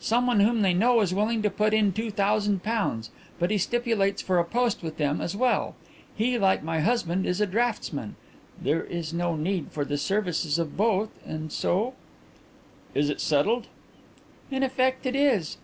Someone 0.00 0.40
whom 0.40 0.62
they 0.62 0.74
know 0.74 1.00
is 1.00 1.14
willing 1.14 1.42
to 1.42 1.48
put 1.48 1.72
in 1.72 1.92
two 1.92 2.10
thousand 2.10 2.64
pounds, 2.64 3.10
but 3.38 3.52
he 3.52 3.56
stipulates 3.58 4.20
for 4.20 4.40
a 4.40 4.44
post 4.44 4.82
with 4.82 4.96
them 4.96 5.20
as 5.20 5.36
well. 5.36 5.76
He, 6.16 6.36
like 6.40 6.64
my 6.64 6.80
husband, 6.80 7.24
is 7.24 7.40
a 7.40 7.46
draughtsman. 7.46 8.16
There 8.60 8.82
is 8.82 9.12
no 9.14 9.36
need 9.36 9.68
for 9.70 9.84
the 9.84 9.96
services 9.96 10.58
of 10.58 10.76
both 10.76 11.10
and 11.24 11.52
so" 11.52 11.94
"Is 12.96 13.08
it 13.08 13.20
settled?" 13.20 13.68
"In 14.50 14.64
effect, 14.64 15.06
it 15.06 15.14
is. 15.14 15.54